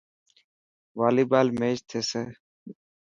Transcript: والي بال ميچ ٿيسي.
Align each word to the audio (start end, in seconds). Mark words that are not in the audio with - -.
والي 0.99 1.23
بال 1.31 1.47
ميچ 1.59 1.77
ٿيسي. 1.89 2.23